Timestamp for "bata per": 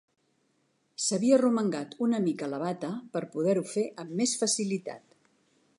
2.65-3.25